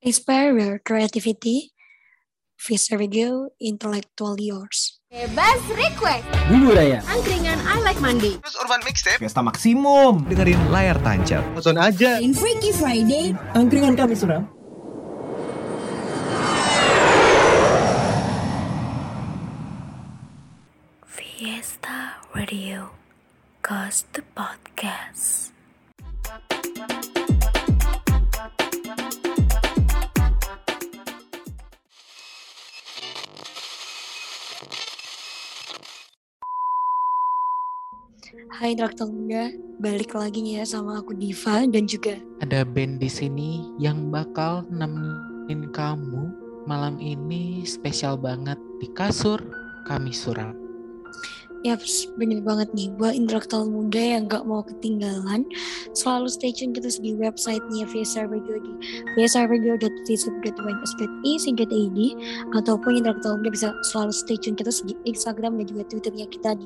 Inspire 0.00 0.56
your 0.56 0.78
creativity. 0.80 1.76
Visa 2.56 2.96
Radio 2.96 3.52
Intellectual 3.60 4.40
Yours. 4.40 4.96
Bebas 5.12 5.60
request. 5.76 6.24
Bulu 6.48 6.72
Raya. 6.72 7.04
Angkringan 7.04 7.60
I 7.60 7.76
Like 7.84 8.00
Mandi. 8.00 8.40
Terus 8.40 8.56
Urban 8.64 8.80
Mixtape. 8.80 9.20
Fiesta 9.20 9.44
Maksimum. 9.44 10.24
Dengerin 10.24 10.56
layar 10.72 10.96
tancap. 11.04 11.44
Nonton 11.52 11.76
aja. 11.76 12.16
In 12.16 12.32
Freaky 12.32 12.72
Friday. 12.72 13.36
Angkringan 13.52 13.92
kami 13.92 14.16
suram. 14.16 14.48
Fiesta 21.04 22.24
Radio. 22.32 22.96
Cause 23.60 24.08
the 24.16 24.24
podcast. 24.32 25.52
Hai 38.60 38.76
Draktal 38.76 39.08
balik 39.80 40.12
lagi 40.12 40.60
ya 40.60 40.68
sama 40.68 41.00
aku 41.00 41.16
Diva 41.16 41.64
dan 41.64 41.88
juga 41.88 42.20
ada 42.44 42.60
band 42.60 43.00
di 43.00 43.08
sini 43.08 43.64
yang 43.80 44.12
bakal 44.12 44.68
nemenin 44.68 45.72
kamu 45.72 46.28
malam 46.68 47.00
ini 47.00 47.64
spesial 47.64 48.20
banget 48.20 48.60
di 48.76 48.92
kasur 48.92 49.40
kami 49.88 50.12
suram. 50.12 50.52
Ya, 51.60 51.76
bener 52.16 52.40
banget 52.40 52.72
nih. 52.72 52.88
Buat 52.96 53.20
intelektual 53.20 53.68
muda 53.68 54.00
yang 54.00 54.24
gak 54.32 54.48
mau 54.48 54.64
ketinggalan, 54.64 55.44
selalu 55.92 56.32
stay 56.32 56.56
tune 56.56 56.72
terus 56.72 56.96
di 56.96 57.12
websitenya 57.12 57.84
VSR 57.84 58.32
Radio 58.32 58.56
di 58.64 58.72
vsrradio.facebook.id 59.20 61.98
ataupun 62.56 62.92
intelektual 62.96 63.36
muda 63.36 63.52
bisa 63.52 63.76
selalu 63.92 64.08
stay 64.08 64.40
tune 64.40 64.56
terus 64.56 64.80
di 64.88 64.96
Instagram 65.04 65.60
dan 65.60 65.68
juga 65.68 65.84
Twitternya 65.92 66.32
kita 66.32 66.56
di 66.56 66.64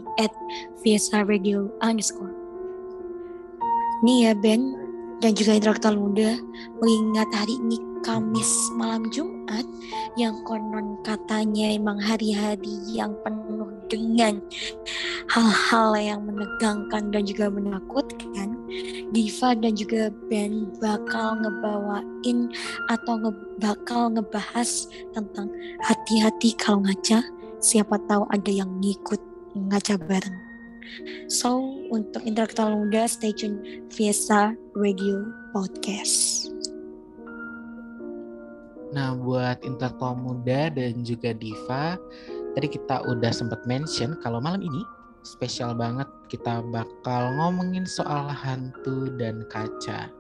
@vsrradio 0.86 1.74
underscore. 1.82 2.30
Nih 4.06 4.30
ya 4.30 4.38
Ben 4.38 4.78
dan 5.18 5.34
juga 5.34 5.58
intelektual 5.58 5.98
muda 5.98 6.38
mengingat 6.78 7.34
hari 7.34 7.58
ini 7.58 7.93
Kamis 8.04 8.68
malam 8.76 9.08
Jumat 9.08 9.64
yang 10.20 10.36
konon 10.44 11.00
katanya 11.00 11.72
emang 11.72 11.96
hari-hari 11.96 12.76
yang 12.92 13.16
penuh 13.24 13.72
dengan 13.88 14.44
hal-hal 15.32 15.96
yang 15.96 16.20
menegangkan 16.28 17.08
dan 17.08 17.24
juga 17.24 17.48
menakutkan 17.48 18.52
Diva 19.08 19.56
dan 19.56 19.72
juga 19.72 20.12
Ben 20.28 20.68
bakal 20.84 21.40
ngebawain 21.40 22.52
atau 22.92 23.14
nge 23.24 23.32
bakal 23.64 24.12
ngebahas 24.12 24.84
tentang 25.16 25.48
hati-hati 25.80 26.52
kalau 26.60 26.84
ngaca. 26.84 27.24
Siapa 27.64 27.96
tahu 28.04 28.28
ada 28.28 28.52
yang 28.52 28.68
ngikut 28.84 29.22
ngaca 29.56 29.96
bareng. 29.96 30.38
So 31.32 31.56
untuk 31.88 32.20
intelektual 32.28 32.76
muda 32.76 33.08
stay 33.08 33.32
tune 33.32 33.88
Fiesta 33.88 34.52
Radio 34.76 35.24
Podcast 35.56 36.53
Nah, 38.94 39.10
buat 39.18 39.58
intelektual 39.66 40.14
muda 40.14 40.70
dan 40.70 41.02
juga 41.02 41.34
diva, 41.34 41.98
tadi 42.54 42.70
kita 42.70 43.02
udah 43.10 43.34
sempat 43.34 43.66
mention 43.66 44.14
kalau 44.22 44.38
malam 44.38 44.62
ini 44.62 44.86
spesial 45.26 45.74
banget 45.74 46.06
kita 46.30 46.62
bakal 46.70 47.34
ngomongin 47.34 47.82
soal 47.82 48.30
hantu 48.30 49.10
dan 49.18 49.42
kaca. 49.50 50.14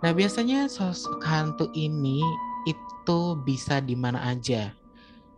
Nah, 0.00 0.12
biasanya 0.16 0.64
sosok 0.64 1.20
hantu 1.20 1.68
ini 1.76 2.24
itu 2.64 3.36
bisa 3.44 3.84
di 3.84 3.92
mana 3.92 4.32
aja. 4.32 4.72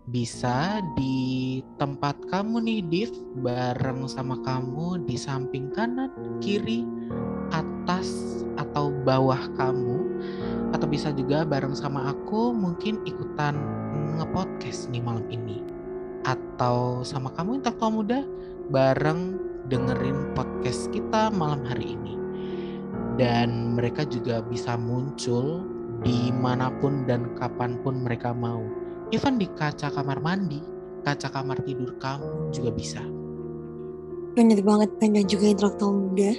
Bisa 0.07 0.79
di 0.95 1.59
tempat 1.83 2.15
kamu 2.31 2.63
nih, 2.63 2.81
Div, 2.87 3.13
bareng 3.43 4.07
sama 4.07 4.39
kamu 4.47 5.03
di 5.07 5.19
samping 5.19 5.71
kanan, 5.75 6.11
kiri, 6.39 6.87
atas, 7.51 8.43
atau 8.61 8.93
bawah 9.03 9.41
kamu 9.57 9.99
atau 10.81 10.89
bisa 10.89 11.13
juga 11.13 11.45
bareng 11.45 11.77
sama 11.77 12.09
aku 12.09 12.57
mungkin 12.57 13.05
ikutan 13.05 13.53
ngepodcast 14.17 14.89
nih 14.89 15.05
malam 15.05 15.29
ini. 15.29 15.61
Atau 16.25 17.05
sama 17.05 17.29
kamu 17.37 17.61
intelektual 17.61 17.93
muda 17.93 18.25
bareng 18.73 19.37
dengerin 19.69 20.33
podcast 20.33 20.89
kita 20.89 21.29
malam 21.37 21.69
hari 21.69 21.93
ini. 21.93 22.17
Dan 23.21 23.77
mereka 23.77 24.09
juga 24.09 24.41
bisa 24.41 24.81
muncul 24.81 25.69
di 26.01 26.33
mana 26.33 26.73
pun 26.81 27.05
dan 27.05 27.29
kapan 27.37 27.77
pun 27.85 28.01
mereka 28.01 28.33
mau. 28.33 28.65
Even 29.13 29.37
di 29.37 29.53
kaca 29.53 29.93
kamar 29.93 30.17
mandi 30.25 30.65
kaca 31.05 31.29
kamar 31.29 31.61
tidur 31.61 31.93
kamu 32.01 32.53
juga 32.57 32.73
bisa. 32.73 33.05
Bener 34.33 34.65
banget 34.65 34.97
Ben 34.97 35.13
dan 35.13 35.29
juga 35.29 35.45
intelektual 35.45 35.93
muda. 35.93 36.33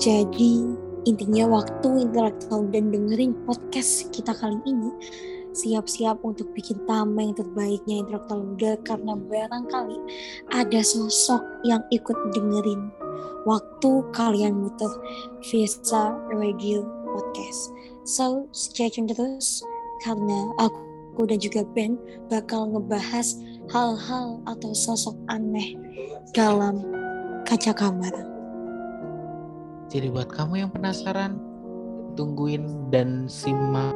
Jadi 0.00 0.74
Intinya 1.06 1.46
waktu 1.46 2.10
intelektual 2.10 2.66
dan 2.74 2.90
dengerin 2.90 3.38
podcast 3.46 4.10
kita 4.10 4.34
kali 4.34 4.58
ini 4.66 4.90
siap-siap 5.56 6.20
untuk 6.20 6.52
bikin 6.52 6.76
tamu 6.84 7.16
yang 7.22 7.32
terbaiknya 7.32 8.04
intelektual 8.04 8.44
muda 8.44 8.76
karena 8.84 9.14
barangkali 9.16 9.98
ada 10.52 10.80
sosok 10.84 11.40
yang 11.64 11.80
ikut 11.88 12.18
dengerin 12.36 12.92
waktu 13.48 13.90
kalian 14.12 14.58
muter 14.58 14.90
Visa 15.48 16.12
Radio 16.34 16.84
Podcast. 17.08 17.72
So, 18.04 18.50
stay 18.52 18.92
tune 18.92 19.08
terus 19.08 19.64
karena 20.04 20.52
aku 20.60 21.24
dan 21.24 21.40
juga 21.40 21.64
Ben 21.72 21.96
bakal 22.28 22.68
ngebahas 22.76 23.40
hal-hal 23.72 24.44
atau 24.44 24.70
sosok 24.76 25.16
aneh 25.32 25.78
dalam 26.36 26.84
kaca 27.48 27.72
kamar. 27.72 28.35
Jadi 29.86 30.10
buat 30.10 30.26
kamu 30.26 30.66
yang 30.66 30.70
penasaran, 30.74 31.38
tungguin 32.18 32.90
dan 32.90 33.30
simak 33.30 33.94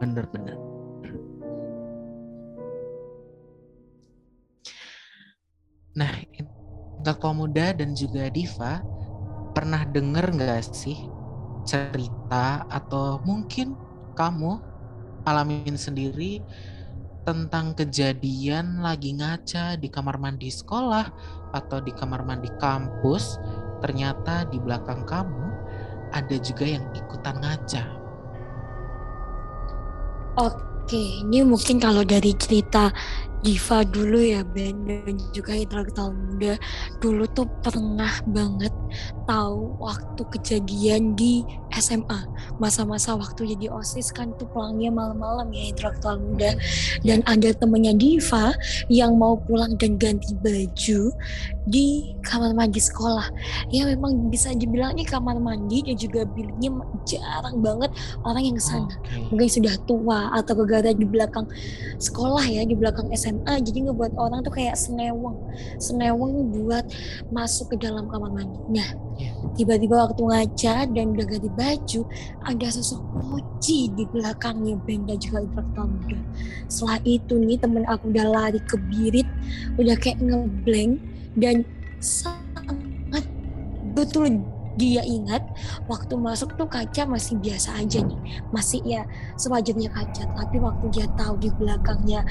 bener-bener. 0.00 0.56
Nah, 5.96 6.12
intelektual 7.00 7.34
muda 7.34 7.72
dan 7.72 7.96
juga 7.96 8.28
Diva 8.28 8.84
pernah 9.56 9.82
denger 9.88 10.36
nggak 10.36 10.62
sih 10.72 10.96
cerita 11.64 12.64
atau 12.68 13.20
mungkin 13.24 13.76
kamu 14.16 14.60
alamin 15.28 15.76
sendiri 15.76 16.40
tentang 17.24 17.76
kejadian 17.76 18.80
lagi 18.80 19.12
ngaca 19.12 19.76
di 19.76 19.92
kamar 19.92 20.16
mandi 20.16 20.48
sekolah 20.48 21.06
atau 21.52 21.78
di 21.84 21.92
kamar 21.92 22.24
mandi 22.24 22.48
kampus 22.56 23.36
ternyata 23.80 24.46
di 24.48 24.60
belakang 24.60 25.02
kamu 25.08 25.46
ada 26.10 26.36
juga 26.38 26.64
yang 26.66 26.84
ikutan 26.94 27.36
ngaca. 27.40 27.84
Oke, 30.38 31.22
ini 31.26 31.42
mungkin 31.42 31.82
kalau 31.82 32.06
dari 32.06 32.34
cerita 32.38 32.90
Diva 33.40 33.80
dulu 33.88 34.20
ya 34.20 34.44
Ben 34.44 34.84
dan 34.84 35.16
juga 35.32 35.56
intelektual 35.56 36.12
muda. 36.12 36.60
Dulu 37.00 37.24
tuh 37.32 37.48
pernah 37.64 38.20
banget 38.28 38.72
tahu 39.24 39.80
waktu 39.80 40.22
kejadian 40.34 41.14
di 41.14 41.46
SMA 41.72 42.26
masa-masa 42.58 43.14
waktu 43.14 43.54
jadi 43.54 43.70
osis 43.70 44.10
kan 44.10 44.34
tuh 44.36 44.44
pulangnya 44.50 44.90
malam-malam 44.90 45.48
ya 45.56 45.72
intelektual 45.72 46.20
muda. 46.20 46.52
Dan 47.00 47.24
ada 47.24 47.56
temennya 47.56 47.96
Diva 47.96 48.52
yang 48.92 49.16
mau 49.16 49.40
pulang 49.40 49.72
dan 49.80 49.96
ganti 49.96 50.36
baju 50.36 51.14
di 51.64 52.12
kamar 52.26 52.52
mandi 52.52 52.82
sekolah. 52.82 53.32
Ya 53.72 53.88
memang 53.88 54.28
bisa 54.28 54.52
dibilang 54.52 54.98
ini 54.98 55.06
kamar 55.08 55.40
mandi 55.40 55.80
dan 55.86 55.96
juga 55.96 56.28
biliknya 56.28 56.76
jarang 57.08 57.64
banget 57.64 57.88
orang 58.28 58.42
yang 58.44 58.56
ke 58.58 58.64
sana. 58.64 58.92
Okay. 59.00 59.22
mungkin 59.30 59.48
sudah 59.48 59.74
tua 59.86 60.34
atau 60.34 60.66
gara 60.66 60.90
di 60.90 61.06
belakang 61.06 61.46
sekolah 61.96 62.42
ya 62.44 62.66
di 62.66 62.74
belakang 62.74 63.06
SMA 63.14 63.29
SMA 63.30 63.54
jadi 63.62 63.78
ngebuat 63.88 64.12
orang 64.18 64.42
tuh 64.42 64.52
kayak 64.52 64.74
seneweng 64.74 65.38
seneweng 65.78 66.50
buat 66.50 66.84
masuk 67.30 67.74
ke 67.74 67.86
dalam 67.86 68.10
kamar 68.10 68.34
mandi 68.34 68.58
nah 68.68 68.90
iya. 69.16 69.32
tiba-tiba 69.54 70.10
waktu 70.10 70.20
ngaca 70.20 70.76
dan 70.90 71.04
udah 71.14 71.26
ganti 71.26 71.50
baju 71.54 72.00
ada 72.44 72.66
sosok 72.74 73.00
poci 73.22 73.88
di 73.94 74.04
belakangnya 74.10 74.74
benda 74.82 75.14
juga 75.16 75.46
intelektual 75.46 75.86
muda 75.86 76.18
setelah 76.66 76.98
itu 77.06 77.34
nih 77.38 77.58
temen 77.62 77.84
aku 77.86 78.10
udah 78.10 78.26
lari 78.26 78.60
ke 78.66 78.76
birit 78.90 79.28
udah 79.78 79.94
kayak 79.96 80.18
ngeblank 80.18 80.98
dan 81.38 81.62
sangat 82.02 83.24
betul 83.94 84.42
dia 84.78 85.02
ingat 85.02 85.42
waktu 85.90 86.14
masuk 86.14 86.54
tuh 86.54 86.68
kaca 86.70 87.06
masih 87.08 87.38
biasa 87.42 87.74
aja 87.78 88.02
nih 88.06 88.20
masih 88.54 88.78
ya 88.86 89.02
sewajarnya 89.34 89.90
kaca 89.90 90.28
tapi 90.38 90.62
waktu 90.62 90.86
dia 90.94 91.06
tahu 91.18 91.34
di 91.42 91.50
belakangnya 91.58 92.22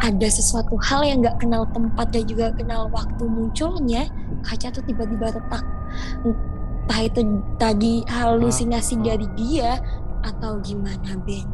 ada 0.00 0.28
sesuatu 0.28 0.76
hal 0.80 1.04
yang 1.04 1.20
nggak 1.20 1.40
kenal 1.42 1.68
tempat 1.72 2.08
dan 2.12 2.24
juga 2.24 2.52
kenal 2.56 2.88
waktu 2.88 3.24
munculnya 3.28 4.08
kaca 4.44 4.72
tuh 4.72 4.84
tiba-tiba 4.88 5.36
retak 5.36 5.64
entah 6.82 7.00
itu 7.08 7.20
tadi 7.62 8.02
halusinasi 8.10 9.00
dari 9.06 9.26
dia 9.38 9.78
atau 10.22 10.58
gimana 10.62 11.18
Ben? 11.22 11.46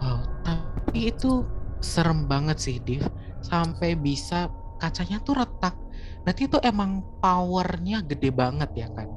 Wow, 0.00 0.20
tapi 0.44 1.12
itu 1.12 1.44
serem 1.78 2.26
banget 2.26 2.58
sih, 2.58 2.76
Div. 2.80 3.04
Sampai 3.44 3.94
bisa 3.94 4.48
kacanya 4.80 5.20
tuh 5.22 5.38
retak. 5.38 5.74
Berarti 6.22 6.46
itu 6.46 6.58
emang 6.62 7.02
powernya 7.18 8.02
gede 8.06 8.30
banget 8.30 8.70
ya 8.74 8.88
kan? 8.94 9.08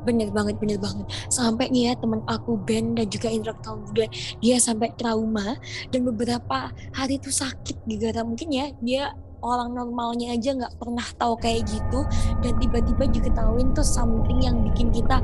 Bener 0.00 0.32
banget, 0.32 0.56
bener 0.56 0.80
banget. 0.80 1.06
Sampai 1.28 1.68
nih 1.68 1.90
ya 1.90 1.94
teman 1.98 2.24
aku 2.24 2.56
Ben 2.56 2.96
dan 2.96 3.04
juga 3.10 3.28
intelektual 3.28 3.84
muda, 3.84 4.08
dia 4.40 4.56
sampai 4.56 4.96
trauma 4.96 5.60
dan 5.92 6.00
beberapa 6.08 6.72
hari 6.96 7.20
itu 7.20 7.28
sakit 7.28 7.84
gara 8.00 8.24
mungkin 8.24 8.48
ya 8.48 8.72
dia 8.80 9.12
orang 9.40 9.72
normalnya 9.72 10.36
aja 10.36 10.52
nggak 10.52 10.76
pernah 10.76 11.04
tahu 11.16 11.34
kayak 11.40 11.64
gitu 11.68 12.04
dan 12.44 12.52
tiba-tiba 12.60 13.04
diketahuin 13.08 13.72
tuh 13.72 13.84
something 13.84 14.40
yang 14.40 14.60
bikin 14.68 14.92
kita 14.92 15.20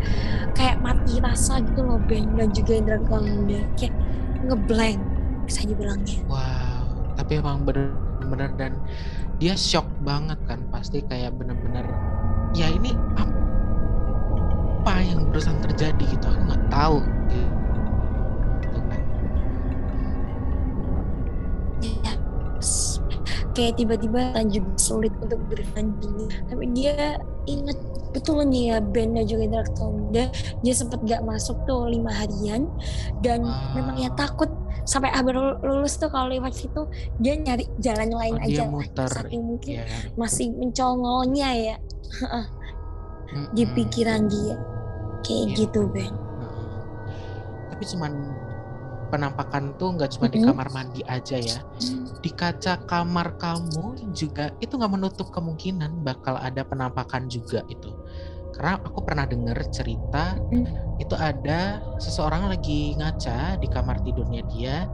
kayak 0.57 0.81
mati 0.81 1.21
rasa 1.21 1.61
gitu 1.61 1.85
loh 1.85 2.01
Ben 2.05 2.25
dan 2.37 2.49
juga 2.53 2.81
intelektual 2.81 3.23
muda 3.25 3.61
kayak 3.77 3.95
ngeblank 4.49 5.01
bisa 5.47 5.61
dibilangnya. 5.65 6.21
Wow, 6.27 7.15
tapi 7.15 7.39
emang 7.39 7.63
bener-bener 7.63 8.51
dan 8.59 8.73
dia 9.37 9.53
shock 9.53 9.85
banget 10.01 10.41
kan 10.49 10.65
pasti 10.73 11.05
kayak 11.05 11.37
bener-bener 11.37 11.85
ya 12.53 12.73
ini 12.73 12.97
apa 13.15 14.93
yang 15.03 15.29
barusan 15.29 15.61
terjadi 15.61 16.05
gitu 16.09 16.25
aku 16.25 16.41
nggak 16.47 16.65
tahu 16.73 16.97
gitu 17.29 18.79
kan 18.89 19.01
Yes. 22.57 22.99
kayak 23.53 23.77
tiba-tiba 23.77 24.33
juga 24.49 24.69
sulit 24.77 25.13
untuk 25.21 25.41
bertanding 25.49 26.29
tapi 26.49 26.65
dia 26.73 27.17
inget 27.45 27.77
betul 28.13 28.41
nih 28.45 28.73
ya 28.73 28.77
dan 28.81 29.13
juga 29.25 29.43
intelektual 29.45 29.93
muda 29.93 30.25
dia 30.61 30.75
sempat 30.77 31.05
gak 31.05 31.21
masuk 31.25 31.57
tuh 31.69 31.85
lima 31.89 32.09
harian 32.13 32.69
dan 33.21 33.45
Wow. 33.45 33.77
memang 33.77 33.97
ya 34.01 34.09
takut 34.17 34.49
sampai 34.87 35.11
lul- 35.27 35.59
lulus 35.61 35.99
tuh 35.99 36.09
kalau 36.09 36.31
lewat 36.31 36.55
situ 36.55 36.87
dia 37.19 37.35
nyari 37.35 37.67
jalan 37.77 38.09
lain 38.09 38.35
Oh, 38.39 38.47
aja. 38.47 38.63
muter. 38.65 39.11
saking 39.11 39.43
mungkin 39.43 39.83
ya 39.83 39.87
masih 40.15 40.55
mencongolnya 40.55 41.51
ya. 41.53 41.77
Di 43.51 43.67
pikiran 43.67 44.31
dia. 44.31 44.57
Kayak 45.21 45.43
Iya. 45.45 45.57
gitu 45.59 45.81
Ben. 45.91 46.15
Tapi 47.69 47.85
cuman 47.85 48.13
penampakan 49.07 49.75
tuh 49.75 49.95
nggak 49.95 50.11
cuma 50.15 50.27
di 50.27 50.39
Mm-mm. 50.39 50.51
kamar 50.51 50.69
mandi 50.71 51.03
aja 51.03 51.37
ya. 51.37 51.59
Di 52.19 52.31
kaca 52.31 52.83
kamar 52.83 53.35
kamu 53.37 54.11
juga 54.11 54.55
itu 54.59 54.75
nggak 54.75 54.93
menutup 54.93 55.31
kemungkinan 55.31 56.03
bakal 56.03 56.39
ada 56.39 56.63
penampakan 56.63 57.27
juga 57.27 57.63
itu 57.67 57.91
karena 58.57 58.81
aku 58.81 59.01
pernah 59.05 59.29
dengar 59.29 59.57
cerita 59.69 60.41
Mm. 60.49 60.65
itu 60.97 61.13
ada 61.13 61.79
seseorang 62.01 62.49
lagi 62.49 62.97
ngaca 62.97 63.61
di 63.61 63.69
kamar 63.69 64.01
tidurnya 64.01 64.43
dia 64.49 64.89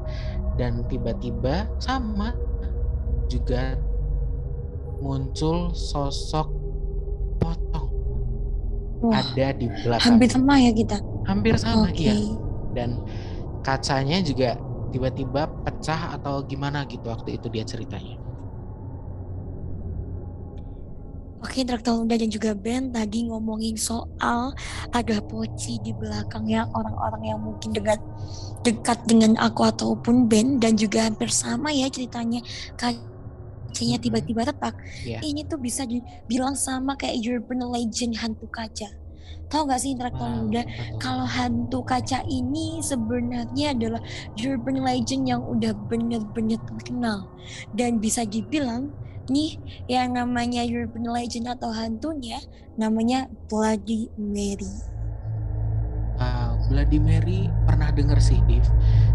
dan 0.59 0.83
tiba-tiba 0.91 1.71
sama 1.79 2.35
juga 3.31 3.79
muncul 4.99 5.71
sosok 5.73 6.49
potong 7.39 7.89
Wah, 9.03 9.19
ada 9.19 9.51
di 9.55 9.67
belakang. 9.67 10.15
hampir 10.15 10.29
sama 10.31 10.55
ya 10.59 10.71
kita? 10.71 10.97
Hampir 11.27 11.55
sama 11.59 11.91
oke. 11.91 11.99
iya. 11.99 12.15
Dan 12.71 13.03
kacanya 13.63 14.19
juga 14.23 14.59
tiba-tiba 14.91 15.47
pecah 15.65 16.19
atau 16.19 16.43
gimana 16.45 16.85
gitu 16.87 17.09
waktu 17.09 17.39
itu 17.41 17.47
dia 17.49 17.65
ceritanya 17.65 18.19
Oke, 21.43 21.67
Intelektual 21.67 22.07
Muda 22.07 22.15
dan 22.15 22.31
juga 22.31 22.55
Ben 22.55 22.95
tadi 22.95 23.27
ngomongin 23.27 23.75
soal 23.75 24.55
ada 24.95 25.17
poci 25.27 25.83
di 25.83 25.91
belakangnya 25.91 26.71
orang-orang 26.71 27.35
yang 27.35 27.41
mungkin 27.43 27.75
dengan 27.75 27.99
dekat 28.63 29.03
dengan 29.11 29.35
aku 29.43 29.67
ataupun 29.67 30.31
Ben 30.31 30.63
dan 30.63 30.79
juga 30.79 31.11
hampir 31.11 31.35
sama 31.35 31.75
ya 31.75 31.91
ceritanya 31.91 32.39
kacanya 32.79 33.99
tiba-tiba 33.99 34.47
retak. 34.47 34.79
Iya. 35.03 35.19
Ini 35.19 35.51
tuh 35.51 35.59
bisa 35.59 35.83
dibilang 35.83 36.55
sama 36.55 36.95
kayak 36.95 37.19
urban 37.27 37.67
legend 37.75 38.23
hantu 38.23 38.47
kaca. 38.47 39.03
Tahu 39.51 39.69
gak 39.69 39.85
sih 39.85 39.93
Intelektual 39.93 40.33
Wow, 40.33 40.49
Muda? 40.49 40.63
Kalau 40.97 41.27
hantu 41.29 41.85
kaca 41.85 42.25
ini 42.25 42.81
sebenarnya 42.81 43.77
adalah 43.77 44.01
urban 44.41 44.81
legend 44.81 45.29
yang 45.29 45.45
udah 45.45 45.77
bener-bener 45.91 46.57
terkenal 46.65 47.29
dan 47.77 48.01
bisa 48.01 48.25
dibilang 48.25 48.95
nih 49.29 49.59
yang 49.87 50.17
namanya 50.17 50.65
urban 50.67 51.07
legend 51.07 51.51
atau 51.51 51.71
hantunya 51.71 52.41
namanya 52.75 53.29
Bloody 53.47 54.09
Mary. 54.17 54.73
Wow, 56.17 56.59
Bloody 56.71 57.03
Mary 57.03 57.51
pernah 57.67 57.91
denger 57.91 58.19
sih, 58.23 58.39
Div. 58.47 58.65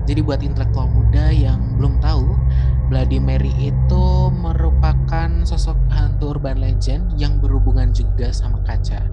Jadi 0.08 0.20
buat 0.24 0.44
intelektual 0.44 0.92
muda 0.92 1.32
yang 1.32 1.80
belum 1.80 2.00
tahu, 2.04 2.36
Bloody 2.88 3.20
Mary 3.20 3.52
itu 3.60 4.06
merupakan 4.32 5.30
sosok 5.44 5.76
hantu 5.92 6.36
urban 6.36 6.64
legend 6.64 7.16
yang 7.20 7.40
berhubungan 7.44 7.92
juga 7.92 8.32
sama 8.32 8.64
kaca. 8.64 9.04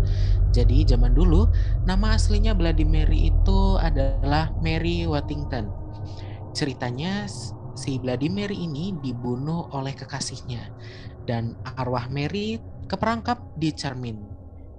Jadi 0.54 0.86
zaman 0.86 1.18
dulu, 1.18 1.50
nama 1.82 2.14
aslinya 2.14 2.54
Bloody 2.54 2.86
Mary 2.86 3.34
itu 3.34 3.74
adalah 3.82 4.54
Mary 4.62 5.02
Waddington. 5.02 5.66
Ceritanya 6.54 7.26
si 7.74 7.98
Mary 8.30 8.64
ini 8.64 8.94
dibunuh 9.02 9.70
oleh 9.74 9.92
kekasihnya 9.94 10.70
dan 11.26 11.58
arwah 11.76 12.06
Mary 12.08 12.62
keperangkap 12.86 13.42
di 13.58 13.74
cermin. 13.74 14.18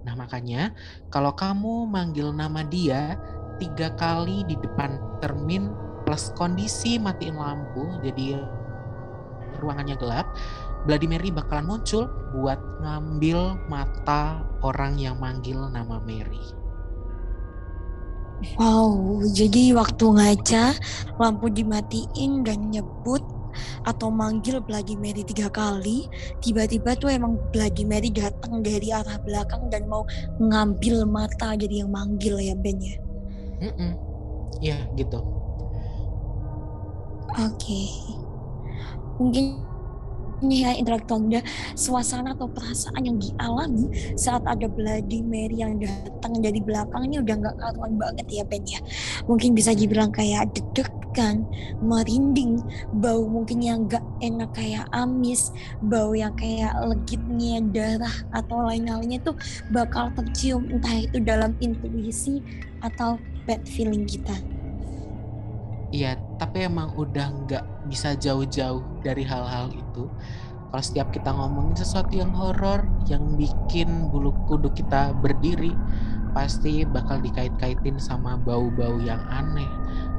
Nah 0.06 0.13
makanya 0.13 0.71
kalau 1.09 1.33
kamu 1.33 1.89
manggil 1.89 2.31
nama 2.31 2.63
dia 2.63 3.19
tiga 3.59 3.92
kali 3.95 4.44
di 4.47 4.56
depan 4.59 5.00
cermin 5.24 5.71
plus 6.06 6.30
kondisi 6.38 7.01
matiin 7.01 7.36
lampu 7.39 7.97
jadi 8.06 8.38
ruangannya 9.57 9.98
gelap 9.98 10.30
Mary 11.09 11.33
bakalan 11.33 11.65
muncul 11.65 12.06
buat 12.36 12.62
ngambil 12.83 13.57
mata 13.71 14.45
orang 14.62 15.01
yang 15.01 15.18
manggil 15.18 15.65
nama 15.74 15.98
Mary 16.03 16.64
Wow, 18.60 19.24
jadi 19.32 19.74
waktu 19.74 20.06
ngaca 20.06 20.76
lampu 21.18 21.48
dimatiin 21.50 22.44
dan 22.44 22.70
nyebut 22.70 23.24
atau 23.88 24.12
manggil 24.12 24.60
Bloody 24.60 25.00
Mary 25.00 25.24
tiga 25.24 25.48
kali, 25.48 26.12
tiba-tiba 26.44 27.00
tuh 27.00 27.16
emang 27.16 27.40
Bloody 27.56 27.88
Mary 27.88 28.12
datang 28.12 28.60
dari 28.60 28.92
arah 28.92 29.18
belakang 29.24 29.72
dan 29.72 29.88
mau 29.88 30.04
ngambil 30.38 31.08
mata 31.08 31.56
jadi 31.56 31.88
yang 31.88 31.92
manggil 31.96 32.36
ya 32.38 32.56
Ben 32.60 32.78
ya. 32.78 32.98
Mm-mm. 33.64 33.92
Iya 34.60 34.78
gitu 35.00 35.20
Oke. 37.36 37.92
Mungkin 39.20 39.60
ya 40.52 40.72
intelektual 40.75 41.22
muda 41.22 41.42
suasana 41.74 42.34
atau 42.34 42.50
perasaan 42.50 43.02
yang 43.04 43.18
dialami 43.18 43.90
saat 44.16 44.44
ada 44.46 44.66
Bloody 44.70 45.22
Mary 45.25 45.62
yang 45.62 45.78
datang 45.82 46.42
dari 46.42 46.60
belakang 46.62 47.10
ini 47.10 47.22
udah 47.22 47.36
nggak 47.36 47.56
karuan 47.60 47.94
banget 47.98 48.28
ya 48.30 48.44
Ben 48.48 48.64
ya. 48.66 48.80
Mungkin 49.30 49.54
bisa 49.58 49.72
dibilang 49.74 50.12
kayak 50.14 50.54
deg-degan, 50.56 51.46
merinding, 51.82 52.60
bau 52.98 53.24
mungkin 53.25 53.62
yang 53.62 53.86
nggak 53.86 54.04
enak 54.22 54.52
kayak 54.56 54.86
amis, 54.96 55.54
bau 55.84 56.12
yang 56.16 56.34
kayak 56.38 56.74
legitnya 56.84 57.62
darah 57.72 58.16
atau 58.36 58.66
lain-lainnya 58.66 59.22
tuh 59.24 59.36
bakal 59.72 60.12
tercium 60.16 60.68
entah 60.72 60.96
itu 60.96 61.18
dalam 61.22 61.54
intuisi 61.62 62.42
atau 62.82 63.20
bad 63.46 63.62
feeling 63.66 64.04
kita. 64.04 64.36
Iya, 65.94 66.18
tapi 66.42 66.68
emang 66.68 66.92
udah 66.98 67.28
nggak 67.46 67.66
bisa 67.86 68.18
jauh-jauh 68.18 68.84
dari 69.06 69.24
hal-hal 69.24 69.72
itu. 69.74 70.10
Kalau 70.74 70.84
setiap 70.84 71.08
kita 71.15 71.32
ngomongin 71.32 71.77
sesuatu 71.80 72.12
yang 72.12 72.36
horor, 72.36 72.84
yang 73.08 73.39
bikin 73.39 74.12
bulu 74.12 74.36
kuduk 74.50 74.75
kita 74.75 75.15
berdiri, 75.24 75.72
pasti 76.36 76.84
bakal 76.84 77.24
dikait-kaitin 77.24 77.96
sama 77.96 78.36
bau-bau 78.36 79.00
yang 79.00 79.24
aneh 79.32 79.70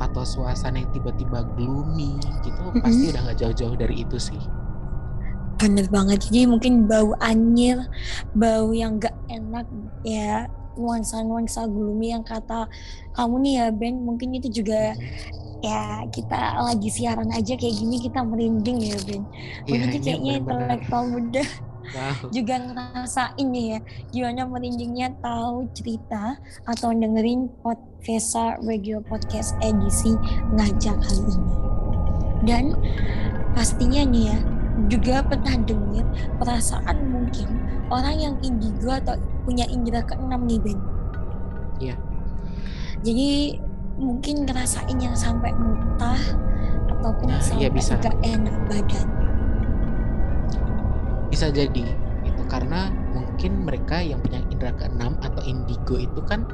atau 0.00 0.24
suasana 0.24 0.80
yang 0.80 0.88
tiba-tiba 0.96 1.44
gloomy 1.60 2.16
gitu. 2.40 2.72
Pasti 2.80 3.12
udah 3.12 3.20
nggak 3.28 3.38
jauh-jauh 3.44 3.76
dari 3.76 4.00
itu 4.00 4.16
sih. 4.16 4.40
Bener 5.60 5.88
banget, 5.88 6.28
jadi 6.28 6.48
mungkin 6.48 6.84
bau 6.84 7.16
anyir, 7.20 7.80
bau 8.36 8.76
yang 8.76 9.00
gak 9.00 9.16
enak 9.32 9.64
ya 10.04 10.44
nuansa-nuansa 10.76 11.66
gloomy 11.68 12.12
yang 12.12 12.24
kata 12.24 12.68
kamu 13.16 13.34
nih 13.42 13.54
ya 13.58 13.66
Ben, 13.72 13.96
mungkin 14.00 14.36
itu 14.36 14.48
juga 14.62 14.92
ya 15.64 16.04
kita 16.12 16.60
lagi 16.60 16.92
siaran 16.92 17.32
aja 17.32 17.56
kayak 17.56 17.76
gini 17.80 17.96
kita 17.98 18.20
merinding 18.22 18.78
ya 18.80 18.96
Ben. 19.08 19.24
Iya, 19.64 19.72
Mungkin 19.72 19.88
ini 19.88 19.98
kayaknya 20.04 20.32
intelektual 20.44 21.04
muda 21.10 21.44
Wow. 21.86 22.34
juga 22.34 22.58
ngerasain 22.58 23.46
ya 23.54 23.78
gimana 24.10 24.42
merindingnya 24.42 25.06
tahu 25.22 25.70
cerita 25.70 26.34
atau 26.66 26.90
dengerin 26.90 27.46
podcast 27.62 28.34
radio 28.66 28.98
podcast 29.06 29.54
edisi 29.62 30.18
ngajak 30.58 30.98
kali 30.98 31.22
ini. 31.30 31.54
Dan 32.42 32.64
pastinya 33.54 34.02
nih 34.02 34.34
ya 34.34 34.38
juga 34.90 35.22
pernah 35.24 35.56
denger 35.62 36.04
perasaan 36.42 36.96
mungkin 37.06 37.48
orang 37.88 38.16
yang 38.16 38.34
indigo 38.40 38.90
atau 38.90 39.14
punya 39.42 39.64
indera 39.66 40.02
keenam 40.02 40.42
nih 40.44 40.58
Ben. 40.58 40.78
Jadi 43.04 43.60
mungkin 43.96 44.44
ngerasain 44.44 44.98
yang 44.98 45.14
sampai 45.14 45.52
muntah 45.54 46.18
ataupun 46.90 47.28
Nah, 47.28 47.38
sampai 47.40 47.62
iya 47.62 47.70
bisa. 47.70 47.94
gak 47.96 48.16
enak 48.20 48.56
badan. 48.66 49.06
bisa 51.26 51.50
jadi 51.50 51.84
itu 52.22 52.42
karena 52.48 52.88
mungkin 53.12 53.66
mereka 53.66 53.98
yang 53.98 54.22
punya 54.22 54.40
indera 54.46 54.72
keenam 54.72 55.18
atau 55.20 55.42
indigo 55.42 55.98
itu 55.98 56.22
kan 56.22 56.46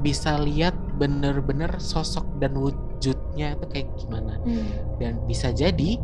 bisa 0.00 0.38
lihat 0.38 0.76
bener-bener 0.96 1.72
sosok 1.76 2.28
dan 2.38 2.52
wujudnya 2.54 3.56
itu 3.56 3.66
kayak 3.68 3.88
gimana 3.96 4.36
Hmm. 4.44 4.64
dan 5.00 5.18
bisa 5.24 5.50
jadi 5.50 5.96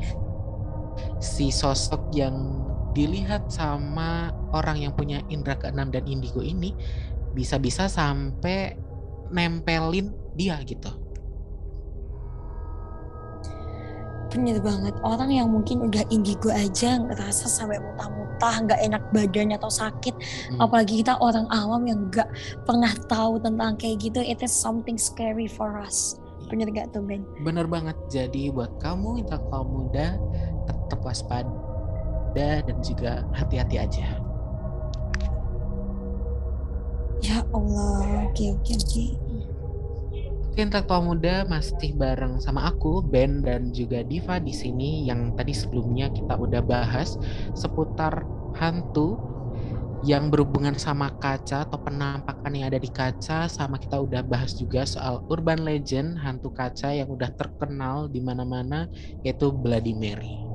si 1.20 1.52
sosok 1.52 2.08
yang 2.10 2.34
dilihat 2.96 3.52
sama 3.52 4.32
orang 4.56 4.80
yang 4.80 4.92
punya 4.96 5.20
indera 5.28 5.60
keenam 5.60 5.92
dan 5.92 6.08
indigo 6.08 6.40
ini 6.40 6.72
bisa-bisa 7.36 7.92
sampai 7.92 8.72
nempelin 9.28 10.16
dia 10.32 10.56
gitu 10.64 10.88
Bener 14.36 14.60
banget. 14.60 14.92
Orang 15.00 15.32
yang 15.32 15.48
mungkin 15.48 15.86
udah 15.88 16.04
indigo 16.12 16.52
aja 16.52 17.00
ngerasa 17.00 17.48
sampai 17.48 17.80
muntah-muntah, 17.80 18.54
nggak 18.68 18.80
enak 18.84 19.02
badan 19.08 19.56
atau 19.56 19.72
sakit. 19.72 20.12
Hmm. 20.12 20.60
Apalagi 20.60 21.00
kita 21.00 21.16
orang 21.24 21.48
awam 21.48 21.88
yang 21.88 22.12
nggak 22.12 22.28
pernah 22.68 22.92
tahu 23.08 23.40
tentang 23.40 23.80
kayak 23.80 24.02
gitu. 24.02 24.20
It 24.20 24.44
is 24.44 24.52
something 24.52 25.00
scary 25.00 25.48
for 25.48 25.80
us. 25.80 26.20
Bener 26.52 26.68
gak 26.70 26.94
tuh 26.94 27.02
Ben? 27.02 27.26
Bener 27.42 27.66
banget. 27.66 27.96
Jadi 28.06 28.54
buat 28.54 28.76
kamu 28.78 29.24
intelektual 29.24 29.66
muda 29.66 30.14
tetap 30.68 31.00
waspada 31.02 31.65
dan 32.36 32.76
juga 32.84 33.24
hati-hati 33.32 33.80
aja. 33.80 34.06
Ya 37.24 37.40
Allah. 37.48 38.28
Oke 38.28 38.52
oke 38.52 38.72
oke. 38.76 39.04
Oke, 40.56 40.64
intelektual 40.64 41.04
muda 41.04 41.44
masih 41.44 41.92
bareng 41.92 42.40
sama 42.40 42.64
aku, 42.64 43.04
Ben 43.04 43.44
dan 43.44 43.76
juga 43.76 44.00
Diva 44.00 44.40
di 44.40 44.56
sini 44.56 45.04
yang 45.04 45.36
tadi 45.36 45.52
sebelumnya 45.52 46.08
kita 46.08 46.32
udah 46.32 46.64
bahas 46.64 47.20
seputar 47.52 48.24
hantu 48.56 49.20
yang 50.06 50.32
berhubungan 50.32 50.78
sama 50.78 51.12
kaca 51.18 51.66
atau 51.66 51.76
penampakan 51.82 52.52
yang 52.56 52.72
ada 52.72 52.80
di 52.80 52.88
kaca 52.88 53.50
sama 53.50 53.76
kita 53.76 54.00
udah 54.00 54.22
bahas 54.22 54.54
juga 54.56 54.86
soal 54.86 55.20
urban 55.28 55.66
legend 55.66 56.16
hantu 56.22 56.54
kaca 56.54 56.94
yang 56.94 57.10
udah 57.10 57.28
terkenal 57.34 58.06
di 58.08 58.22
mana-mana 58.22 58.88
yaitu 59.26 59.50
Bloody 59.50 59.98
Mary. 59.98 60.45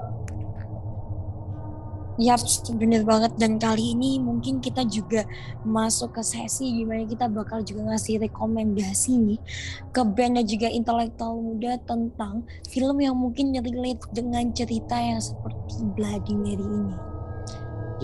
Yap, 2.21 2.45
bener 2.77 3.01
banget. 3.01 3.33
Dan 3.41 3.57
kali 3.57 3.97
ini 3.97 4.21
mungkin 4.21 4.61
kita 4.61 4.85
juga 4.85 5.25
masuk 5.65 6.13
ke 6.13 6.21
sesi 6.21 6.69
gimana 6.69 7.09
kita 7.09 7.25
bakal 7.25 7.65
juga 7.65 7.89
ngasih 7.89 8.21
rekomendasi 8.21 9.17
nih 9.17 9.41
ke 9.89 10.01
band 10.05 10.37
dan 10.37 10.45
juga 10.45 10.69
intelektual 10.69 11.41
muda 11.41 11.81
tentang 11.81 12.45
film 12.69 13.01
yang 13.01 13.17
mungkin 13.17 13.57
relate 13.57 14.05
dengan 14.13 14.53
cerita 14.53 15.01
yang 15.01 15.17
seperti 15.17 15.81
Bloody 15.97 16.37
Mary 16.37 16.61
ini. 16.61 16.93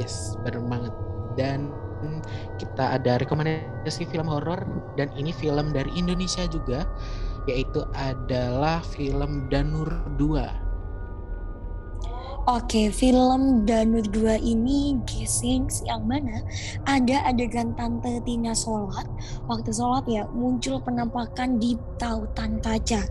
Yes, 0.01 0.33
bener 0.41 0.65
banget. 0.65 0.93
Dan 1.37 1.69
kita 2.57 2.97
ada 2.97 3.21
rekomendasi 3.21 4.09
film 4.09 4.29
horor 4.33 4.65
dan 4.97 5.13
ini 5.13 5.29
film 5.29 5.73
dari 5.73 5.93
Indonesia 5.93 6.49
juga 6.49 6.89
yaitu 7.45 7.85
adalah 7.93 8.81
film 8.81 9.45
Danur 9.53 9.93
2. 10.17 10.66
Oke, 12.47 12.87
film 12.95 13.67
Danur 13.67 14.07
2 14.07 14.39
ini 14.39 14.95
guessing 15.03 15.67
yang 15.83 16.07
mana 16.07 16.39
ada 16.87 17.27
adegan 17.27 17.75
Tante 17.75 18.23
Tina 18.23 18.55
sholat. 18.55 19.03
Waktu 19.51 19.75
sholat 19.75 20.07
ya 20.07 20.23
muncul 20.31 20.79
penampakan 20.79 21.59
di 21.59 21.75
tautan 21.99 22.63
kaca, 22.63 23.03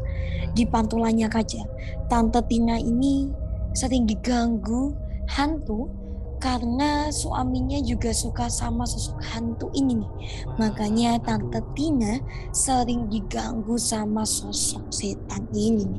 di 0.57 0.65
pantulannya 0.65 1.29
kaca. 1.29 1.69
Tante 2.09 2.41
Tina 2.49 2.81
ini 2.81 3.29
sering 3.77 4.09
diganggu 4.09 4.97
hantu 5.29 5.93
karena 6.41 7.13
suaminya 7.13 7.77
juga 7.85 8.17
suka 8.17 8.49
sama 8.49 8.89
sosok 8.89 9.21
hantu 9.21 9.69
ini 9.77 10.01
nih. 10.01 10.13
Makanya 10.57 11.21
Tante 11.21 11.61
Tina 11.77 12.25
sering 12.57 13.13
diganggu 13.13 13.77
sama 13.77 14.25
sosok 14.25 14.89
setan 14.89 15.45
ini. 15.53 15.93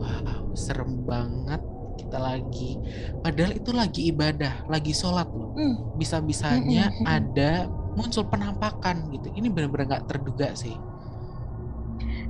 Wow, 0.00 0.56
serem 0.56 1.04
banget 1.04 1.60
kita 2.10 2.18
lagi 2.18 2.74
padahal 3.22 3.54
itu 3.54 3.70
lagi 3.70 4.00
ibadah, 4.10 4.66
lagi 4.66 4.90
sholat 4.90 5.30
loh. 5.30 5.54
Hmm. 5.54 5.94
Bisa-bisanya 5.94 6.90
Mm-mm, 6.90 7.06
mm-mm. 7.06 7.06
ada 7.06 7.70
muncul 7.94 8.26
penampakan 8.26 9.14
gitu. 9.14 9.30
Ini 9.30 9.46
benar-benar 9.46 9.86
nggak 9.86 10.04
terduga 10.10 10.50
sih. 10.58 10.74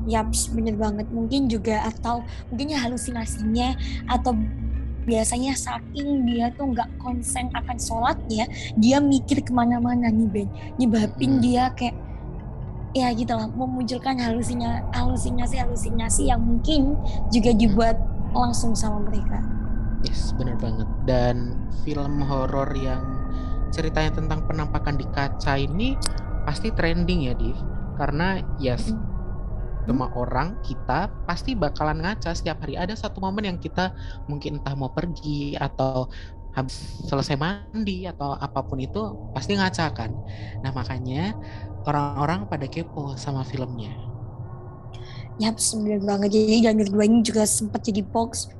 Yaps, 0.05 0.53
bener 0.53 0.77
banget. 0.77 1.09
Mungkin 1.09 1.49
juga 1.49 1.89
atau 1.89 2.21
mungkinnya 2.53 2.77
halusinasinya 2.77 3.77
atau 4.09 4.37
biasanya 5.09 5.57
saking 5.57 6.29
dia 6.29 6.53
tuh 6.57 6.77
nggak 6.77 7.01
konsen 7.01 7.49
akan 7.57 7.77
sholatnya, 7.81 8.45
dia 8.77 9.01
mikir 9.01 9.41
ke 9.41 9.53
mana-mana 9.53 10.13
nih 10.13 10.29
Ben. 10.29 10.49
Nyebabin 10.77 11.41
Hmm. 11.41 11.43
dia 11.43 11.73
kayak 11.73 11.97
ya 12.91 13.09
gitu 13.15 13.31
lah, 13.33 13.47
memunculkan 13.47 14.19
halusinya 14.19 14.83
halusinasi-halusinasi 14.93 16.27
yang 16.27 16.43
mungkin 16.43 16.99
juga 17.31 17.55
dibuat 17.55 17.97
langsung 18.35 18.75
sama 18.75 19.07
mereka. 19.07 19.60
Yes, 20.01 20.33
benar 20.37 20.57
banget. 20.57 20.89
Dan 21.05 21.61
film 21.85 22.25
horor 22.25 22.73
yang 22.77 23.21
ceritanya 23.75 24.13
tentang 24.17 24.45
penampakan 24.49 24.97
di 24.97 25.07
kaca 25.09 25.61
ini 25.61 26.01
pasti 26.45 26.73
trending 26.73 27.29
ya, 27.29 27.35
Div. 27.37 27.59
Karena 27.97 28.41
ya 28.57 28.77
s- 28.81 28.97
semua 29.89 30.09
orang 30.15 30.61
kita 30.63 31.11
pasti 31.27 31.57
bakalan 31.59 32.01
ngaca 32.05 32.33
setiap 32.37 32.63
hari. 32.65 32.77
Ada 32.79 32.95
satu 32.97 33.19
momen 33.25 33.45
yang 33.49 33.59
kita 33.61 33.93
mungkin 34.31 34.61
entah 34.63 34.75
mau 34.79 34.93
pergi 34.95 35.57
atau 35.59 36.09
habis 36.55 36.77
selesai 37.07 37.37
mandi 37.39 38.07
atau 38.11 38.35
apa 38.35 38.61
pun 38.67 38.79
itu 38.83 38.99
pasti 39.35 39.55
ngaca 39.59 39.87
kan. 39.95 40.13
Nah, 40.65 40.73
makanya 40.75 41.35
orang-orang 41.87 42.47
pada 42.51 42.67
kepo 42.71 43.17
sama 43.19 43.43
filmnya. 43.47 44.10
Yap, 45.41 45.57
bener 45.57 46.05
banget. 46.05 46.37
Jadi 46.37 46.69
Danur 46.69 46.89
2 47.01 47.09
ini 47.09 47.19
juga 47.25 47.49
sempat 47.49 47.81
jadi 47.81 48.05
box 48.05 48.53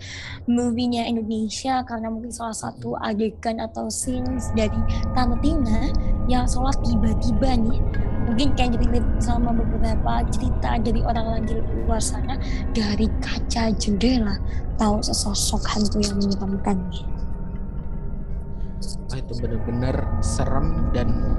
movie-nya 0.49 1.05
Indonesia 1.05 1.85
karena 1.85 2.09
mungkin 2.09 2.33
salah 2.33 2.57
satu 2.57 2.97
adegan 2.97 3.61
atau 3.61 3.93
scenes 3.93 4.49
dari 4.57 4.81
Tante 5.13 5.37
Tina 5.45 5.93
yang 6.25 6.49
sholat 6.49 6.81
tiba-tiba 6.81 7.53
nih 7.61 7.81
mungkin 8.25 8.49
kayak 8.57 8.81
relate 8.81 9.11
sama 9.21 9.53
beberapa 9.53 10.25
cerita 10.33 10.81
dari 10.81 11.05
orang 11.05 11.27
lagi 11.37 11.61
luar 11.85 12.01
sana 12.01 12.41
dari 12.73 13.11
kaca 13.21 13.77
jendela 13.77 14.41
tahu 14.81 15.05
sesosok 15.05 15.61
hantu 15.69 16.01
yang 16.01 16.17
menyeramkannya. 16.17 17.05
Wah, 19.13 19.19
itu 19.21 19.33
bener-bener 19.37 19.97
serem 20.25 20.89
dan 20.97 21.37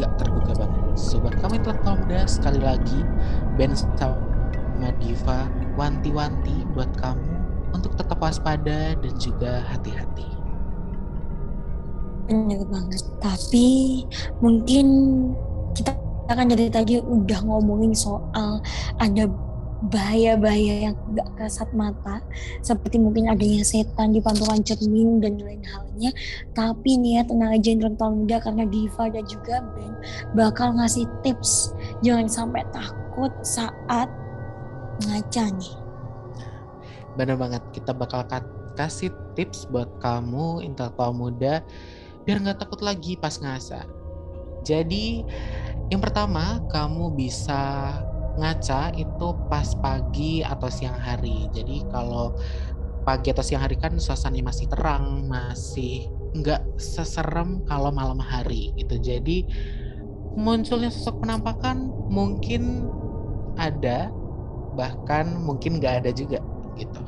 gak 0.00 0.10
terduga 0.18 0.58
banget. 0.58 0.82
Sobat 0.98 1.38
kami 1.38 1.62
intelektual 1.62 1.94
muda 2.00 2.26
sekali 2.26 2.58
lagi 2.58 3.06
Ben 3.54 3.76
sama 4.82 4.98
Diva 4.98 5.46
wanti-wanti 5.78 6.66
buat 6.74 6.90
kamu 6.98 7.30
untuk 7.70 7.94
tetap 7.94 8.18
waspada 8.18 8.98
dan 8.98 9.14
juga 9.14 9.62
hati-hati. 9.70 10.26
Bener 12.26 12.66
banget. 12.66 13.06
Tapi 13.22 14.02
mungkin 14.42 14.86
kita 15.78 15.94
kan 16.26 16.50
dari 16.50 16.66
tadi 16.66 16.98
udah 16.98 17.46
ngomongin 17.46 17.94
soal 17.94 18.58
ada 18.98 19.30
bahaya-bahaya 19.86 20.90
yang 20.90 20.96
gak 21.14 21.30
kasat 21.38 21.70
mata 21.78 22.18
seperti 22.66 22.98
mungkin 22.98 23.30
adanya 23.30 23.62
setan 23.62 24.14
di 24.14 24.18
pantulan 24.22 24.62
cermin 24.66 25.18
dan 25.18 25.38
lain 25.42 25.62
halnya 25.66 26.14
tapi 26.54 27.02
nih 27.02 27.18
ya 27.18 27.22
tenang 27.26 27.50
aja 27.50 27.74
intelektual 27.74 28.14
muda 28.14 28.38
karena 28.38 28.62
Diva 28.70 29.10
dan 29.10 29.26
juga 29.26 29.58
Ben 29.74 29.90
bakal 30.38 30.78
ngasih 30.78 31.02
tips 31.26 31.74
jangan 31.98 32.30
sampai 32.30 32.62
takut 32.70 33.34
saat 33.42 34.06
ngaca 35.00 35.44
nih 35.56 35.74
Bener 37.12 37.36
banget, 37.36 37.60
kita 37.76 37.92
bakal 37.92 38.24
ka- 38.24 38.48
kasih 38.72 39.12
tips 39.36 39.68
buat 39.68 40.00
kamu 40.00 40.64
intelektual 40.64 41.12
muda 41.12 41.60
biar 42.24 42.40
nggak 42.40 42.64
takut 42.64 42.80
lagi 42.80 43.18
pas 43.20 43.36
ngasah. 43.36 43.84
Jadi 44.64 45.26
yang 45.92 46.00
pertama 46.00 46.62
kamu 46.70 47.12
bisa 47.12 47.92
ngaca 48.40 48.96
itu 48.96 49.28
pas 49.52 49.76
pagi 49.76 50.40
atau 50.40 50.72
siang 50.72 50.96
hari. 50.96 51.50
Jadi 51.52 51.84
kalau 51.92 52.32
pagi 53.04 53.28
atau 53.34 53.44
siang 53.44 53.66
hari 53.66 53.76
kan 53.76 53.98
suasananya 53.98 54.48
masih 54.48 54.66
terang, 54.70 55.28
masih 55.28 56.08
nggak 56.32 56.80
seserem 56.80 57.60
kalau 57.68 57.92
malam 57.92 58.22
hari 58.22 58.72
gitu. 58.78 58.96
Jadi 58.96 59.44
munculnya 60.32 60.88
sosok 60.88 61.20
penampakan 61.26 61.92
mungkin 62.08 62.88
ada, 63.60 64.08
bahkan 64.74 65.38
mungkin 65.40 65.78
nggak 65.78 66.04
ada 66.04 66.10
juga 66.12 66.38
gitu. 66.76 67.02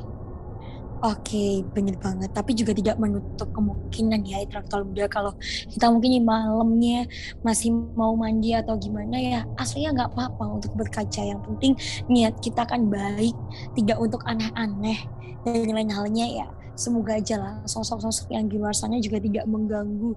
Oke, 1.03 1.61
bener 1.75 1.99
banget. 2.01 2.33
Tapi 2.33 2.55
juga 2.57 2.73
tidak 2.73 2.97
menutup 2.97 3.51
kemungkinan 3.53 4.25
ya 4.25 4.41
intelektual 4.41 4.87
muda 4.87 5.05
kalau 5.05 5.37
kita 5.69 5.91
mungkin 5.91 6.17
di 6.17 6.21
malamnya 6.23 7.05
masih 7.45 7.75
mau 7.93 8.17
mandi 8.17 8.55
atau 8.57 8.73
gimana 8.79 9.13
ya 9.19 9.39
aslinya 9.59 9.91
nggak 10.01 10.09
apa-apa 10.15 10.45
untuk 10.57 10.71
berkaca. 10.73 11.21
Yang 11.21 11.45
penting 11.45 11.73
niat 12.09 12.39
kita 12.41 12.65
kan 12.65 12.89
baik, 12.89 13.37
tidak 13.77 14.01
untuk 14.01 14.23
aneh-aneh 14.25 14.97
dan 15.45 15.69
lain 15.69 15.91
halnya 15.93 16.25
ya. 16.25 16.47
Semoga 16.73 17.21
aja 17.21 17.37
lah 17.37 17.53
sosok-sosok 17.69 18.33
yang 18.33 18.49
di 18.49 18.57
luar 18.57 18.73
sana 18.73 18.97
juga 18.97 19.21
tidak 19.21 19.45
mengganggu 19.45 20.15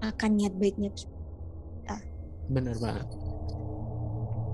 akan 0.00 0.30
niat 0.40 0.54
baiknya 0.56 0.88
kita. 0.94 1.96
Bener 2.48 2.80
banget. 2.80 3.06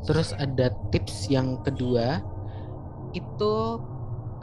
Terus 0.02 0.34
ada 0.34 0.74
tips 0.90 1.30
yang 1.30 1.62
kedua 1.62 2.20
itu 3.16 3.80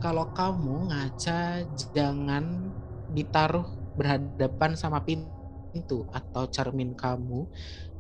kalau 0.02 0.26
kamu 0.34 0.90
ngaca 0.90 1.64
jangan 1.94 2.74
ditaruh 3.14 3.64
berhadapan 3.94 4.74
sama 4.74 5.06
pintu 5.06 6.10
atau 6.10 6.50
cermin 6.50 6.98
kamu. 6.98 7.46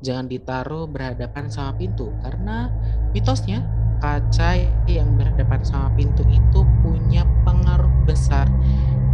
Jangan 0.03 0.27
ditaruh 0.27 0.89
berhadapan 0.89 1.47
sama 1.47 1.77
pintu 1.79 2.11
karena 2.19 2.67
mitosnya 3.15 3.63
kaca 4.03 4.59
yang 4.83 5.15
berhadapan 5.15 5.63
sama 5.63 5.95
pintu 5.95 6.27
itu 6.27 6.67
punya 6.83 7.23
pengaruh 7.47 8.03
besar 8.03 8.51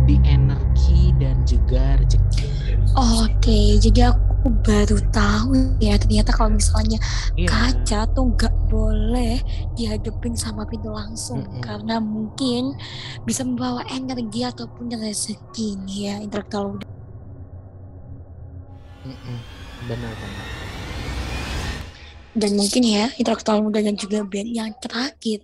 di 0.09 0.17
energi 0.25 1.13
dan 1.21 1.45
juga 1.45 2.01
rezeki. 2.01 2.49
Oke, 2.97 3.77
jadi 3.77 4.09
aku 4.09 4.49
baru 4.65 4.97
tahu 5.13 5.77
ya 5.77 5.93
ternyata 6.01 6.33
kalau 6.33 6.57
misalnya 6.57 6.97
Iya. 7.37 7.45
kaca 7.45 8.09
tuh 8.09 8.33
nggak 8.33 8.55
boleh 8.65 9.37
dihadapin 9.77 10.33
sama 10.33 10.65
pintu 10.65 10.89
langsung 10.89 11.45
Mm-mm. 11.45 11.61
karena 11.61 12.01
mungkin 12.01 12.73
bisa 13.21 13.45
membawa 13.45 13.85
energi 13.85 14.41
ataupun 14.41 14.89
rezeki 14.97 15.77
nih 15.85 15.99
ya 16.09 16.15
intelektual 16.19 16.73
muda. 16.73 16.85
Mm-mm. 19.05 19.39
Benar 19.79 20.13
banget. 20.17 20.47
dan 22.31 22.55
mungkin 22.55 22.83
ya 22.85 23.09
intelektual 23.17 23.59
muda 23.59 23.81
dan 23.81 23.97
juga 23.97 24.21
band 24.23 24.49
yang 24.49 24.71
terakhir 24.79 25.43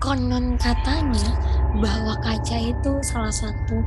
konon 0.00 0.56
katanya 0.58 1.38
bahwa 1.80 2.20
kaca 2.20 2.58
itu 2.60 2.92
salah 3.00 3.32
satu 3.32 3.80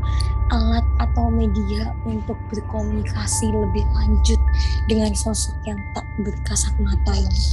alat 0.50 0.86
atau 0.98 1.30
media 1.30 1.94
untuk 2.10 2.38
berkomunikasi 2.50 3.54
lebih 3.54 3.86
lanjut 3.94 4.42
dengan 4.90 5.14
sosok 5.14 5.54
yang 5.70 5.78
tak 5.94 6.06
berkasat 6.26 6.74
mata 6.82 7.14
ini. 7.14 7.46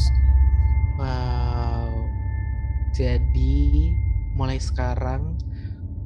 Wow. 0.96 2.08
Jadi 2.96 3.92
mulai 4.32 4.56
sekarang 4.56 5.36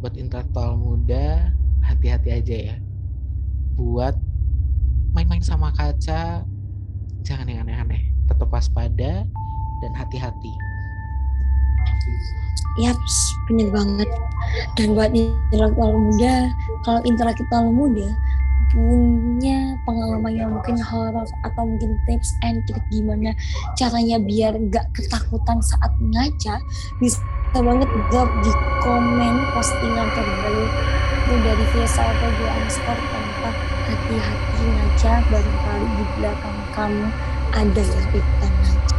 buat 0.02 0.18
intelektual 0.18 0.74
muda 0.74 1.54
hati-hati 1.86 2.30
aja 2.34 2.56
ya. 2.74 2.76
Buat 3.78 4.18
main-main 5.14 5.42
sama 5.42 5.70
kaca 5.70 6.42
jangan 7.22 7.46
yang 7.46 7.66
aneh-aneh. 7.66 8.10
Tetap 8.26 8.50
waspada 8.50 9.22
dan 9.82 9.92
hati-hati. 9.94 10.65
Yaps, 12.76 13.16
bener 13.48 13.68
banget. 13.72 14.10
Dan 14.76 14.92
buat 14.92 15.10
intelektual 15.12 15.92
muda, 15.96 16.52
kalau 16.84 17.00
intelektual 17.08 17.64
muda 17.72 18.08
punya 18.74 19.78
pengalaman 19.86 20.34
yang 20.36 20.50
mungkin 20.52 20.76
horor 20.82 21.24
atau 21.46 21.62
mungkin 21.64 21.96
tips 22.04 22.34
and 22.42 22.66
trik 22.66 22.82
gimana 22.90 23.32
caranya 23.78 24.18
biar 24.18 24.58
nggak 24.58 24.84
ketakutan 24.92 25.62
saat 25.62 25.92
ngaca, 26.02 26.60
bisa 26.98 27.22
banget 27.56 27.88
drop 28.12 28.28
di 28.44 28.52
komen 28.84 29.34
postingan 29.56 30.08
terbaru 30.12 30.66
itu 31.26 31.34
dari 31.42 31.64
Vesa 31.74 32.04
atau 32.04 32.30
di 32.36 32.44
Anskor 32.46 32.98
tanpa 33.10 33.50
hati-hati 33.88 34.62
ngaca 34.62 35.12
barangkali 35.26 35.86
di 35.90 36.04
belakang 36.20 36.58
kamu 36.76 37.06
ada 37.56 37.82
yang 37.82 38.06
ikutan 38.12 38.52
ngaca. 38.60 38.96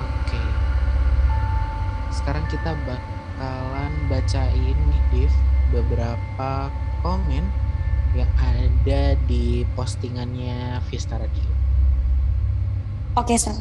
Oke. 0.00 0.40
Sekarang 2.30 2.46
kita 2.46 2.78
bakalan 2.86 3.92
bacain 4.06 4.78
nih 4.78 5.02
Div 5.10 5.34
beberapa 5.74 6.70
komen 7.02 7.42
yang 8.14 8.30
ada 8.38 9.18
di 9.26 9.66
postingannya 9.74 10.78
Vista 10.86 11.18
Radio. 11.18 11.50
Oke, 13.18 13.34
Sal. 13.34 13.58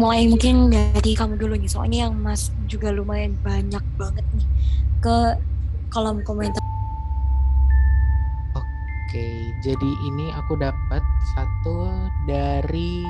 Mulai 0.00 0.32
mungkin 0.32 0.72
dari 0.72 1.12
kamu 1.12 1.36
dulu 1.36 1.60
nih, 1.60 1.68
soalnya 1.68 2.08
yang 2.08 2.16
Mas 2.16 2.48
juga 2.72 2.88
lumayan 2.88 3.36
banyak 3.44 3.84
banget 4.00 4.24
nih 4.32 4.48
ke 5.04 5.16
kolom 5.92 6.24
komentar. 6.24 6.64
Oke, 8.56 9.28
jadi 9.60 9.90
ini 10.08 10.32
aku 10.32 10.56
dapat 10.56 11.04
satu 11.36 11.92
dari 12.24 13.04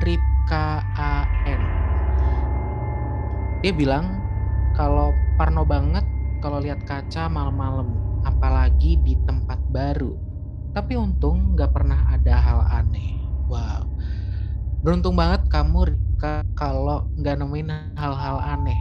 @ripkaan. 0.00 1.25
Dia 3.66 3.74
bilang 3.74 4.22
kalau 4.78 5.10
parno 5.34 5.66
banget 5.66 6.06
kalau 6.38 6.62
lihat 6.62 6.86
kaca 6.86 7.26
malam-malam, 7.26 7.98
apalagi 8.22 8.94
di 9.02 9.18
tempat 9.26 9.58
baru. 9.74 10.14
Tapi 10.70 10.94
untung 10.94 11.58
nggak 11.58 11.74
pernah 11.74 11.98
ada 12.06 12.30
hal 12.38 12.62
aneh. 12.62 13.18
Wow, 13.50 13.90
beruntung 14.86 15.18
banget 15.18 15.50
kamu 15.50 15.90
Ripka 15.90 16.46
kalau 16.54 17.10
nggak 17.18 17.42
nemuin 17.42 17.98
hal-hal 17.98 18.38
aneh 18.38 18.78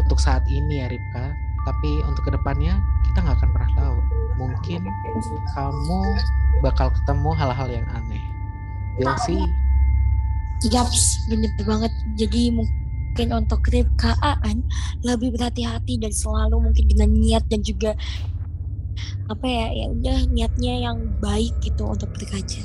untuk 0.00 0.24
saat 0.24 0.40
ini 0.48 0.80
ya 0.80 0.88
Ripka. 0.88 1.36
Tapi 1.68 2.00
untuk 2.08 2.24
ke 2.24 2.32
depannya 2.32 2.80
kita 3.12 3.28
nggak 3.28 3.44
akan 3.44 3.50
pernah 3.60 3.70
tahu. 3.76 3.98
Mungkin 4.40 4.88
kamu 5.52 6.00
bakal 6.64 6.88
ketemu 6.96 7.30
hal-hal 7.36 7.68
yang 7.68 7.84
aneh. 7.92 8.24
We'll 8.96 9.20
see. 9.20 9.44
Yaps, 10.64 11.28
bener 11.28 11.52
banget. 11.60 11.92
Jadi 12.16 12.56
mungkin 12.56 12.85
untuk 13.24 13.64
trip 13.64 13.88
KAN 13.96 14.66
lebih 15.00 15.32
berhati-hati 15.32 15.96
dan 15.96 16.12
selalu 16.12 16.68
mungkin 16.68 16.84
dengan 16.84 17.10
niat 17.16 17.44
dan 17.48 17.64
juga 17.64 17.96
apa 19.26 19.46
ya 19.46 19.66
ya 19.74 19.86
udah 19.90 20.18
niatnya 20.30 20.74
yang 20.86 20.98
baik 21.18 21.52
gitu 21.64 21.88
untuk 21.88 22.12
berkaca. 22.14 22.62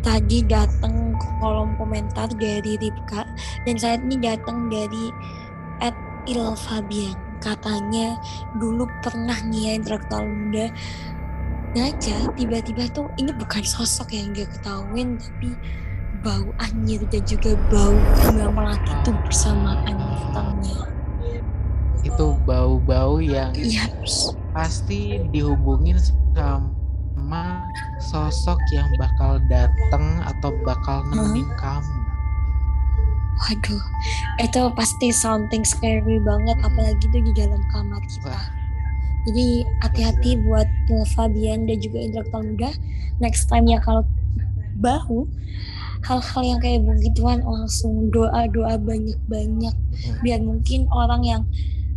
Tadi 0.00 0.38
datang 0.48 1.16
kolom 1.40 1.76
komentar 1.76 2.30
dari 2.36 2.78
Ripka 2.80 3.24
dan 3.66 3.76
saat 3.76 4.00
ini 4.04 4.16
datang 4.20 4.68
dari 4.68 5.12
at 5.80 5.96
Il 6.28 6.40
Fabian 6.56 7.16
katanya 7.40 8.20
dulu 8.60 8.84
pernah 9.00 9.36
nih 9.48 9.72
ya 9.72 9.72
intelektual 9.80 10.28
muda 10.28 10.68
ngaca 11.72 12.34
tiba-tiba 12.36 12.84
tuh 12.92 13.08
ini 13.16 13.32
bukan 13.32 13.64
sosok 13.64 14.12
yang 14.12 14.34
dia 14.36 14.44
ketahuin 14.44 15.16
tapi 15.16 15.54
bau 16.20 16.52
anjir 16.60 17.00
dan 17.08 17.22
juga 17.24 17.56
bau 17.72 17.96
bunga 18.20 18.46
melati 18.52 18.92
itu 18.92 19.10
bersamaan 19.24 19.96
datangnya 19.96 20.78
Itu 22.00 22.36
bau-bau 22.48 23.20
yang 23.20 23.52
iya. 23.56 23.88
pasti 24.56 25.20
dihubungin 25.32 26.00
sama 26.32 27.64
sosok 28.00 28.56
yang 28.72 28.88
bakal 28.96 29.36
datang 29.52 30.24
atau 30.24 30.52
bakal 30.64 31.04
nemenin 31.12 31.48
kamu. 31.60 31.96
waduh 33.40 33.84
itu 34.44 34.60
pasti 34.76 35.08
something 35.12 35.64
scary 35.64 36.20
banget 36.20 36.56
apalagi 36.60 37.04
tuh 37.08 37.24
di 37.24 37.32
dalam 37.32 37.60
kamar 37.72 38.00
kita. 38.04 38.32
Wah. 38.32 38.46
jadi 39.24 39.48
hati-hati 39.80 40.30
buat 40.44 40.68
Fabian 41.16 41.64
dan 41.64 41.80
juga 41.80 42.04
intelektual 42.04 42.44
muda 42.44 42.70
next 43.20 43.48
time 43.48 43.64
ya 43.64 43.80
kalau 43.80 44.04
bahu 44.80 45.24
hal-hal 46.00 46.42
yang 46.42 46.60
kayak 46.60 46.80
begituan 46.82 47.44
langsung 47.44 48.08
doa-doa 48.08 48.80
banyak-banyak 48.80 49.74
Hmm. 49.90 50.16
biar 50.24 50.40
mungkin 50.40 50.88
orang 50.88 51.20
yang 51.20 51.42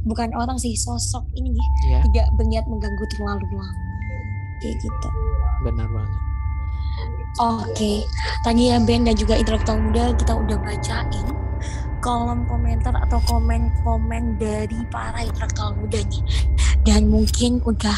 bukan 0.03 0.35
orang 0.35 0.59
sih 0.59 0.75
sosok 0.75 1.23
ini 1.33 1.55
nih 1.55 1.67
Ya, 1.87 1.99
tidak 2.03 2.27
berniat 2.35 2.65
mengganggu 2.67 3.05
terlalu 3.15 3.47
lama 3.55 3.83
kayak 4.59 4.75
gitu 4.79 5.09
benar 5.63 5.87
banget. 5.87 6.21
Oke, 7.33 8.05
tadi 8.43 8.69
ya 8.69 8.77
Ben 8.77 9.01
dan 9.01 9.17
juga 9.17 9.33
intelektual 9.33 9.81
muda 9.81 10.13
kita 10.13 10.37
udah 10.37 10.57
bacain 10.61 11.25
kolom 11.97 12.43
komentar 12.45 12.93
atau 12.93 13.17
komen-komen 13.25 14.35
dari 14.35 14.77
para 14.91 15.23
intelektual 15.23 15.73
muda 15.73 15.97
nih. 16.03 16.21
Dan 16.83 17.07
mungkin 17.07 17.63
udah 17.63 17.95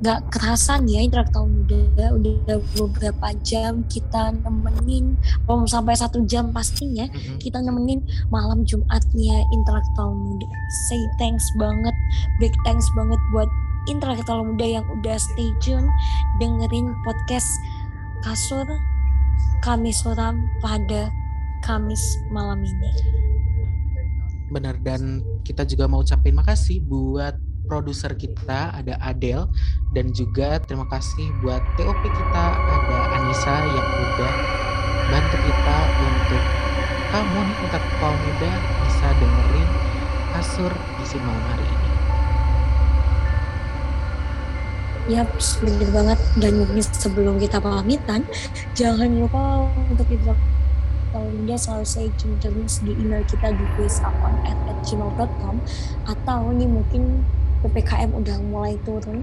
gak 0.00 0.32
kerasan 0.32 0.88
ya 0.88 1.04
intelektual 1.04 1.44
muda 1.44 2.16
udah 2.16 2.58
beberapa 2.80 3.28
jam 3.44 3.84
kita 3.92 4.32
nemenin, 4.40 5.20
oh 5.44 5.68
sampai 5.68 5.92
satu 5.92 6.24
jam 6.24 6.48
pastinya 6.48 7.04
kita 7.36 7.60
nemenin 7.60 8.00
malam 8.32 8.64
Jumatnya 8.64 9.36
intelektual 9.52 10.16
muda. 10.16 10.48
Say 10.88 11.02
thanks 11.20 11.44
banget, 11.60 11.92
big 12.40 12.56
thanks 12.64 12.88
banget 12.96 13.20
buat 13.36 13.52
intelektual 13.90 14.48
muda 14.48 14.80
yang 14.80 14.86
udah 14.88 15.20
stay 15.20 15.50
tune 15.60 15.90
dengerin 16.40 16.94
podcast 17.04 17.48
kasur 18.24 18.64
kami 19.60 19.90
suram 19.90 20.46
pada 20.62 21.10
Kamis 21.62 22.18
malam 22.34 22.58
ini. 22.66 22.90
benar 24.52 24.76
dan 24.84 25.24
kita 25.48 25.64
juga 25.64 25.88
mau 25.88 26.04
ucapin 26.04 26.36
makasih 26.36 26.84
buat 26.84 27.32
produser 27.66 28.12
kita 28.18 28.74
ada 28.74 28.98
Adele 29.02 29.48
dan 29.94 30.10
juga 30.12 30.58
terima 30.62 30.86
kasih 30.90 31.30
buat 31.40 31.62
TOP 31.78 32.00
kita 32.02 32.44
ada 32.58 32.98
Anissa 33.20 33.56
yang 33.64 33.88
udah 33.88 34.34
bantu 35.12 35.36
kita 35.36 35.78
untuk 36.00 36.44
kamu 37.12 37.38
nih 37.44 37.56
untuk 37.68 37.82
kaum 38.00 38.16
muda 38.16 38.52
bisa 38.88 39.06
dengerin 39.20 39.70
Asur 40.32 40.72
di 40.72 41.04
sini 41.04 41.24
malam 41.28 41.44
hari 41.44 41.66
ini. 41.68 41.90
Yap, 45.12 45.28
bener 45.60 45.90
banget. 45.92 46.18
Dan 46.40 46.52
mungkin 46.56 46.80
sebelum 46.80 47.36
kita 47.36 47.60
pamitan, 47.60 48.24
jangan 48.72 49.12
lupa 49.12 49.68
untuk 49.92 50.08
kita 50.08 50.32
dia 51.44 51.60
selalu 51.60 51.84
stay 51.84 52.08
terus 52.40 52.80
di 52.80 52.96
email 52.96 53.20
kita 53.28 53.52
di 53.52 53.66
faceupon 53.76 54.32
at 54.48 54.56
gmail.com 54.80 55.60
atau 56.08 56.40
ini 56.56 56.64
mungkin 56.64 57.20
PPKM 57.62 58.10
udah 58.12 58.36
mulai 58.50 58.74
turun 58.82 59.22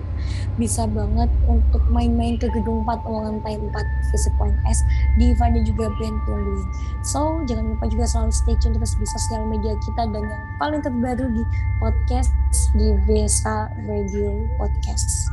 bisa 0.55 0.87
banget 0.87 1.27
untuk 1.45 1.83
main-main 1.91 2.39
ke 2.39 2.47
gedung 2.55 2.87
4 2.87 3.03
lantai 3.05 3.59
4 3.59 3.69
Visit 4.11 4.33
Point 4.39 4.55
S 4.65 4.81
Diva 5.19 5.51
dan 5.51 5.63
juga 5.67 5.91
Ben 5.99 6.15
tungguin. 6.23 6.67
So 7.03 7.43
jangan 7.45 7.75
lupa 7.75 7.85
juga 7.91 8.05
selalu 8.07 8.31
stay 8.31 8.55
tune 8.63 8.73
terus 8.79 8.95
di 8.95 9.07
sosial 9.07 9.43
media 9.47 9.75
kita 9.83 10.07
dan 10.09 10.23
yang 10.23 10.43
paling 10.57 10.81
terbaru 10.81 11.25
di 11.35 11.43
podcast 11.83 12.31
di 12.75 12.95
Vesa 13.05 13.67
Radio 13.83 14.47
Podcast. 14.55 15.31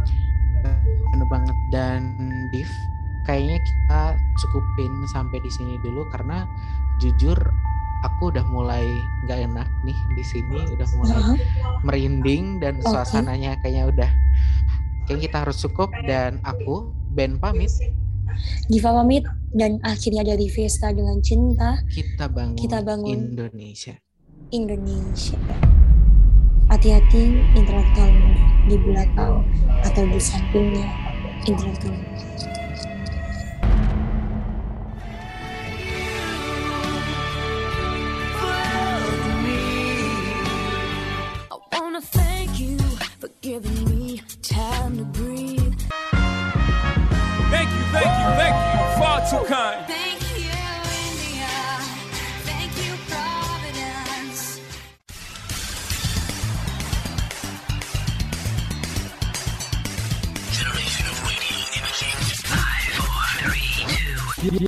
Bener 1.14 1.28
banget. 1.30 1.56
Dan 1.70 2.18
Div 2.54 2.70
kayaknya 3.26 3.58
kita 3.58 4.02
cukupin 4.38 4.92
sampai 5.10 5.38
di 5.42 5.50
sini 5.50 5.74
dulu 5.82 6.06
karena 6.14 6.46
jujur 7.02 7.36
aku 8.06 8.30
udah 8.30 8.44
mulai 8.48 8.86
nggak 9.26 9.38
enak 9.50 9.68
nih 9.82 9.98
di 10.14 10.24
sini 10.24 10.58
udah 10.70 10.88
mulai 10.96 11.16
Nah, 11.16 11.36
merinding 11.82 12.62
dan 12.62 12.78
Oke. 12.78 12.88
suasananya 12.94 13.58
kayaknya 13.60 13.84
udah 13.90 14.10
kayaknya 15.04 15.22
kita 15.26 15.36
harus 15.42 15.56
cukup 15.58 15.90
dan 16.06 16.38
aku 16.46 16.90
Ben 17.12 17.36
pamit 17.36 17.70
Diva 18.68 18.92
pamit 18.92 19.24
dan 19.56 19.80
akhirnya 19.80 20.22
dari 20.22 20.46
Vesta 20.52 20.92
dengan 20.92 21.18
cinta 21.24 21.80
kita 21.88 22.28
bangun, 22.28 22.58
Kita 22.60 22.78
bangun. 22.84 23.32
Indonesia 23.32 23.96
Indonesia. 24.52 25.38
Hati-hati 26.66 27.22
intelektual 27.54 28.10
di 28.66 28.76
belakang 28.78 29.42
atau 29.82 30.02
di 30.06 30.18
sampingnya 30.18 30.86
intelektual. 31.46 31.94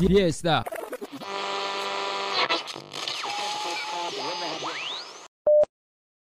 Yes, 0.00 0.36
sir. 0.38 0.77